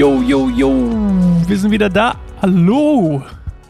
[0.00, 0.70] Jo, jo, jo,
[1.46, 2.18] wir sind wieder da.
[2.40, 3.22] Hallo.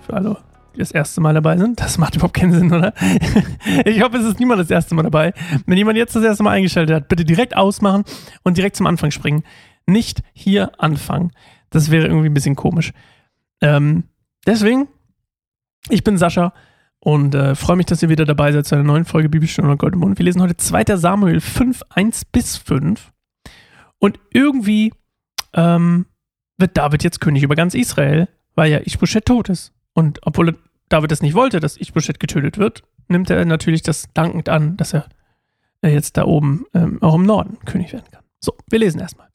[0.06, 0.37] Für alle,
[0.72, 1.80] die das erste Mal dabei sind.
[1.80, 2.95] Das macht überhaupt keinen Sinn, oder?
[3.84, 5.35] Ich hoffe, es ist niemand das erste Mal dabei.
[5.66, 8.04] Wenn jemand jetzt das erste Mal eingeschaltet hat, bitte direkt ausmachen
[8.45, 9.43] und direkt zum Anfang springen.
[9.86, 11.32] Nicht hier anfangen.
[11.68, 12.93] Das wäre irgendwie ein bisschen komisch.
[13.61, 14.04] Ähm,
[14.46, 14.86] deswegen,
[15.89, 16.53] ich bin Sascha
[17.00, 19.79] und äh, freue mich, dass ihr wieder dabei seid zu einer neuen Folge Bibelstunde und
[19.79, 20.17] Goldemond.
[20.17, 20.96] Wir lesen heute 2.
[20.96, 23.11] Samuel 5, 1 bis 5.
[23.99, 24.93] Und irgendwie
[25.54, 26.07] ähm,
[26.61, 29.73] wird David jetzt König über ganz Israel, weil ja Ishbosheth tot ist.
[29.95, 30.57] Und obwohl
[30.89, 34.92] David das nicht wollte, dass Ishbosheth getötet wird, nimmt er natürlich das dankend an, dass
[34.92, 35.06] er
[35.83, 38.23] jetzt da oben ähm, auch im Norden König werden kann.
[38.41, 39.28] So, wir lesen erstmal.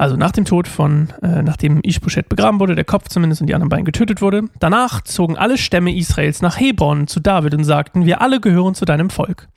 [0.00, 3.54] Also nach dem Tod von, äh, nachdem Ishbosheth begraben wurde, der Kopf zumindest und die
[3.54, 8.06] anderen beiden getötet wurde, danach zogen alle Stämme Israels nach Hebron zu David und sagten,
[8.06, 9.48] wir alle gehören zu deinem Volk.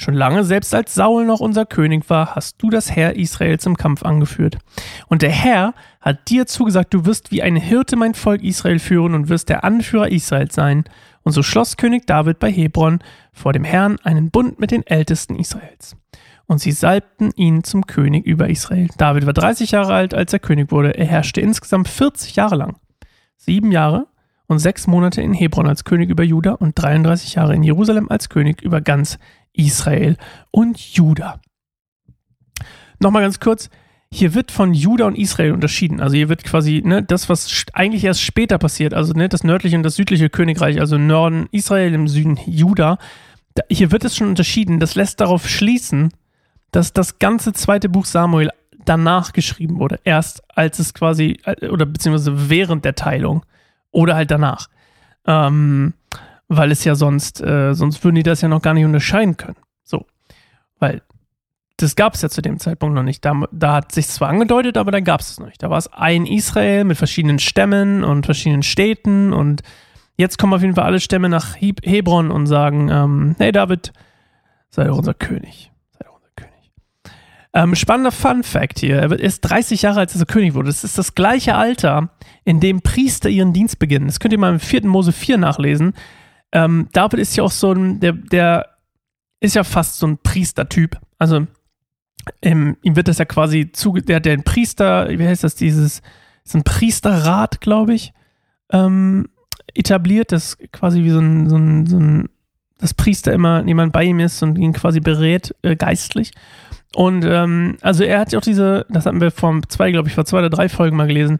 [0.00, 3.76] Schon lange, selbst als Saul noch unser König war, hast du das Heer Israels im
[3.76, 4.56] Kampf angeführt.
[5.08, 9.12] Und der Herr hat dir zugesagt, du wirst wie ein Hirte mein Volk Israel führen
[9.14, 10.84] und wirst der Anführer Israels sein.
[11.24, 13.00] Und so schloss König David bei Hebron
[13.32, 15.96] vor dem Herrn einen Bund mit den Ältesten Israels.
[16.46, 18.86] Und sie salbten ihn zum König über Israel.
[18.98, 20.96] David war 30 Jahre alt, als er König wurde.
[20.96, 22.76] Er herrschte insgesamt 40 Jahre lang.
[23.36, 24.06] Sieben Jahre
[24.46, 28.28] und sechs Monate in Hebron als König über Juda und 33 Jahre in Jerusalem als
[28.28, 29.18] König über ganz
[29.52, 30.16] Israel
[30.50, 31.40] und Juda.
[33.00, 33.70] Nochmal ganz kurz,
[34.10, 36.00] hier wird von Juda und Israel unterschieden.
[36.00, 39.76] Also hier wird quasi ne, das, was eigentlich erst später passiert, also ne, das nördliche
[39.76, 42.98] und das südliche Königreich, also im Norden Israel, im Süden Juda,
[43.54, 44.80] da, hier wird es schon unterschieden.
[44.80, 46.10] Das lässt darauf schließen,
[46.70, 48.50] dass das ganze zweite Buch Samuel
[48.84, 50.00] danach geschrieben wurde.
[50.04, 51.38] Erst als es quasi,
[51.70, 53.44] oder beziehungsweise während der Teilung
[53.90, 54.68] oder halt danach.
[55.26, 55.92] Ähm,
[56.48, 59.56] weil es ja sonst, äh, sonst würden die das ja noch gar nicht unterscheiden können.
[59.84, 60.06] So.
[60.78, 61.02] Weil
[61.76, 63.24] das gab es ja zu dem Zeitpunkt noch nicht.
[63.24, 65.62] Da, da hat sich zwar angedeutet, aber da gab es es noch nicht.
[65.62, 69.62] Da war es ein Israel mit verschiedenen Stämmen und verschiedenen Städten und
[70.16, 73.92] jetzt kommen auf jeden Fall alle Stämme nach Hebron und sagen, ähm, hey David,
[74.70, 75.70] sei doch unser König.
[75.92, 76.72] Sei doch unser König.
[77.52, 78.96] Ähm, spannender Fun Fact hier.
[78.96, 80.66] Er ist 30 Jahre als er König wurde.
[80.66, 82.10] Das ist das gleiche Alter,
[82.44, 84.06] in dem Priester ihren Dienst beginnen.
[84.06, 84.84] Das könnt ihr mal im 4.
[84.86, 85.94] Mose 4 nachlesen.
[86.52, 88.68] Ähm, David ist ja auch so ein, der, der
[89.40, 90.98] ist ja fast so ein Priestertyp.
[91.18, 91.46] Also
[92.42, 96.02] ähm, ihm wird das ja quasi zu, der hat den Priester, wie heißt das, dieses,
[96.44, 98.12] ist ein Priesterrat, glaube ich,
[98.72, 99.28] ähm,
[99.74, 102.28] etabliert, das quasi wie so ein, so ein, so ein,
[102.78, 106.32] das Priester immer jemand bei ihm ist und ihn quasi berät, äh, geistlich.
[106.94, 110.14] Und ähm, also er hat ja auch diese, das hatten wir vor zwei, glaube ich,
[110.14, 111.38] vor zwei oder drei Folgen mal gelesen,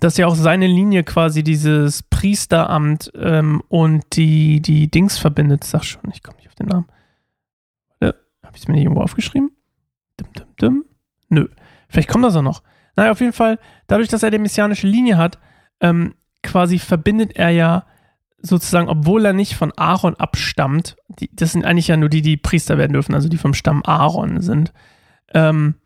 [0.00, 5.64] dass ja auch seine Linie quasi dieses Priesteramt ähm, und die, die Dings verbindet.
[5.64, 6.86] Sag schon, ich komme nicht auf den Namen.
[8.00, 9.50] Äh, Habe ich es mir nicht irgendwo aufgeschrieben?
[10.20, 10.84] Dim, dim, dim.
[11.30, 11.48] Nö.
[11.88, 12.62] Vielleicht kommt das auch noch.
[12.94, 15.38] Naja, auf jeden Fall, dadurch, dass er die messianische Linie hat,
[15.80, 17.86] ähm, quasi verbindet er ja
[18.42, 22.36] sozusagen, obwohl er nicht von Aaron abstammt, die, das sind eigentlich ja nur die, die
[22.36, 24.72] Priester werden dürfen, also die vom Stamm Aaron sind.
[25.32, 25.76] Ähm,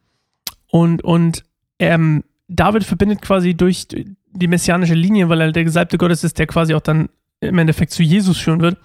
[0.68, 1.44] und und
[1.78, 6.46] ähm, David verbindet quasi durch die messianische Linie, weil er der Gesalbte Gottes ist, der
[6.46, 7.08] quasi auch dann
[7.40, 8.78] im Endeffekt zu Jesus führen wird.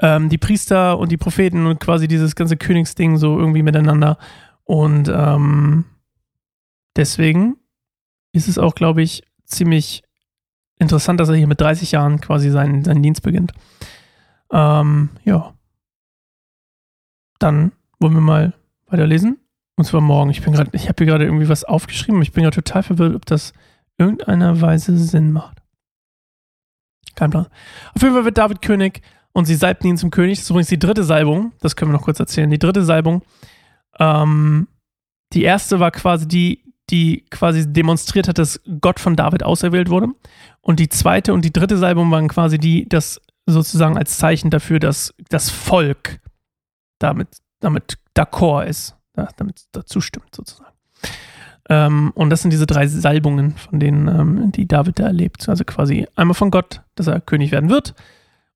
[0.00, 4.18] Ähm, die Priester und die Propheten und quasi dieses ganze Königsding so irgendwie miteinander.
[4.64, 5.86] Und ähm,
[6.96, 7.56] deswegen
[8.32, 10.02] ist es auch, glaube ich, ziemlich
[10.78, 13.52] interessant, dass er hier mit 30 Jahren quasi seinen, seinen Dienst beginnt.
[14.52, 15.54] Ähm, ja.
[17.38, 18.54] Dann wollen wir mal
[18.86, 19.38] weiterlesen.
[19.76, 20.30] Und zwar morgen.
[20.30, 22.20] Ich ich habe hier gerade irgendwie was aufgeschrieben.
[22.22, 23.52] Ich bin gerade total verwirrt, ob das
[23.96, 25.58] irgendeiner Weise Sinn macht.
[27.14, 27.46] Kein Plan.
[27.94, 29.02] Auf jeden Fall wird David König
[29.32, 30.38] und sie salbten ihn zum König.
[30.38, 31.52] Das ist übrigens die dritte Salbung.
[31.60, 32.50] Das können wir noch kurz erzählen.
[32.50, 33.22] Die dritte Salbung.
[33.98, 34.68] Ähm,
[35.32, 40.08] die erste war quasi die, die quasi demonstriert hat, dass Gott von David auserwählt wurde.
[40.60, 44.78] Und die zweite und die dritte Salbung waren quasi die, das sozusagen als Zeichen dafür,
[44.78, 46.20] dass das Volk
[46.98, 47.28] damit,
[47.60, 48.96] damit d'accord ist,
[49.36, 50.74] damit dazu stimmt sozusagen.
[51.68, 55.48] Ähm, und das sind diese drei Salbungen, von denen, ähm, die David da erlebt.
[55.48, 57.94] Also quasi einmal von Gott, dass er König werden wird.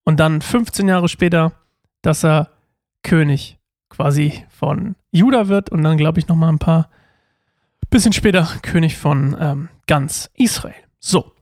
[0.04, 1.52] Und dann 15 Jahre später,
[2.00, 2.50] dass er
[3.02, 3.58] König
[3.90, 5.70] quasi von Juda wird.
[5.70, 6.88] Und dann, glaube ich, nochmal ein paar
[7.92, 10.74] bisschen später König von ähm, ganz Israel.
[10.98, 11.32] So.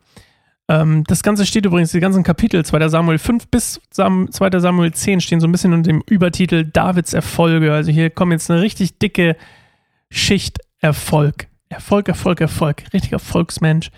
[0.69, 2.89] Ähm, das Ganze steht übrigens, die ganzen Kapitel 2.
[2.89, 4.29] Samuel 5 bis 2.
[4.61, 7.73] Samuel 10 stehen so ein bisschen unter dem Übertitel Davids Erfolge.
[7.73, 9.37] Also hier kommt jetzt eine richtig dicke
[10.11, 11.49] Schicht Erfolg.
[11.69, 12.85] Erfolg, Erfolg, Erfolg.
[12.93, 13.91] Richtiger Volksmensch.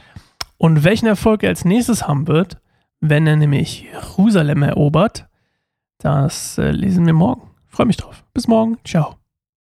[0.57, 2.59] Und welchen Erfolg er als nächstes haben wird,
[3.01, 5.27] wenn er nämlich Jerusalem erobert,
[5.99, 7.51] das äh, lesen wir morgen.
[7.69, 8.25] Freue mich drauf.
[8.33, 8.79] Bis morgen.
[8.85, 9.22] Ciao.